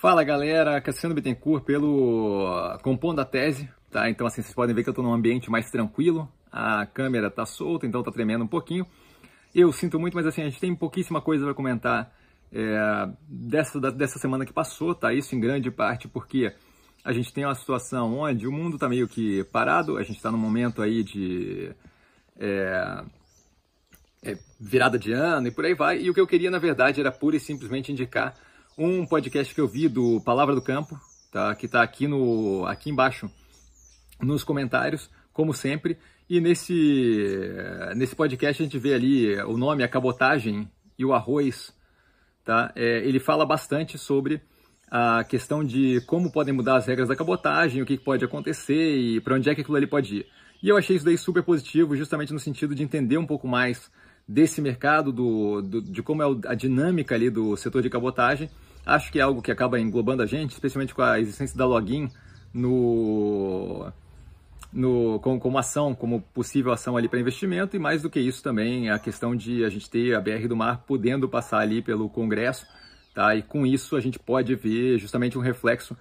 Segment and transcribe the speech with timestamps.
[0.00, 4.08] Fala galera, Cassiano Bittencourt pelo Compondo a Tese, tá?
[4.08, 7.44] Então assim, vocês podem ver que eu estou num ambiente mais tranquilo, a câmera tá
[7.44, 8.86] solta, então tá tremendo um pouquinho.
[9.52, 12.14] Eu sinto muito, mas assim, a gente tem pouquíssima coisa para comentar
[12.52, 15.12] é, dessa, dessa semana que passou, tá?
[15.12, 16.54] Isso em grande parte porque
[17.04, 20.30] a gente tem uma situação onde o mundo tá meio que parado, a gente está
[20.30, 21.72] num momento aí de
[22.38, 23.02] é,
[24.22, 27.00] é, virada de ano e por aí vai, e o que eu queria na verdade
[27.00, 28.32] era pura e simplesmente indicar
[28.78, 30.98] um podcast que eu vi do Palavra do Campo,
[31.32, 31.52] tá?
[31.56, 33.28] que está aqui, no, aqui embaixo
[34.22, 35.98] nos comentários, como sempre.
[36.30, 37.50] E nesse,
[37.96, 41.74] nesse podcast a gente vê ali o nome, a cabotagem e o arroz.
[42.44, 42.72] Tá?
[42.76, 44.40] É, ele fala bastante sobre
[44.88, 49.20] a questão de como podem mudar as regras da cabotagem, o que pode acontecer e
[49.20, 50.26] para onde é que aquilo ali pode ir.
[50.62, 53.90] E eu achei isso daí super positivo, justamente no sentido de entender um pouco mais
[54.26, 58.48] desse mercado, do, do de como é a dinâmica ali do setor de cabotagem
[58.88, 62.08] Acho que é algo que acaba englobando a gente, especialmente com a existência da login
[62.54, 63.92] no,
[64.72, 68.42] no, como, como ação, como possível ação ali para investimento, e mais do que isso
[68.42, 72.08] também a questão de a gente ter a BR do Mar podendo passar ali pelo
[72.08, 72.66] Congresso,
[73.14, 73.36] tá?
[73.36, 75.94] e com isso a gente pode ver justamente um reflexo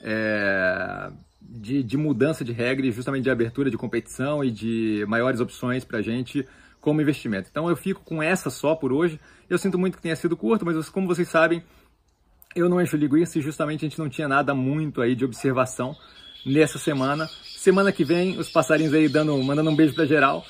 [0.00, 1.10] é,
[1.40, 5.84] de, de mudança de regra e justamente de abertura de competição e de maiores opções
[5.84, 6.46] para a gente
[6.80, 7.48] como investimento.
[7.50, 9.18] Então eu fico com essa só por hoje.
[9.50, 11.62] Eu sinto muito que tenha sido curto, mas como vocês sabem,
[12.54, 15.96] eu não encho linguiça e justamente a gente não tinha nada muito aí de observação
[16.44, 17.28] nessa semana.
[17.56, 20.44] Semana que vem, os passarinhos aí dando, mandando um beijo para geral.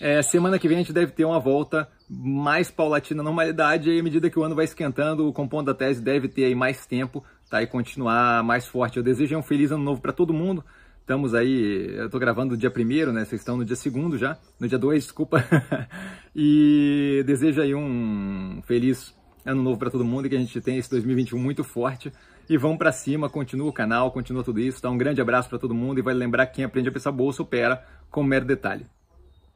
[0.00, 4.00] É, semana que vem a gente deve ter uma volta mais paulatina na normalidade e
[4.00, 6.84] à medida que o ano vai esquentando, o compondo da tese deve ter aí mais
[6.84, 8.96] tempo tá, e continuar mais forte.
[8.96, 10.64] Eu desejo um feliz ano novo para todo mundo.
[11.00, 13.24] Estamos aí, eu estou gravando no dia primeiro, né?
[13.24, 15.44] Vocês estão no dia segundo já, no dia dois, desculpa.
[16.34, 19.14] e desejo aí um feliz
[19.44, 22.12] ano novo para todo mundo e que a gente tenha esse 2021 muito forte.
[22.48, 24.80] E vamos para cima, continua o canal, continua tudo isso.
[24.80, 24.90] Tá?
[24.90, 27.42] Um grande abraço para todo mundo e vai lembrar que quem aprende a pensar bolsa
[27.42, 28.86] opera com mero detalhe.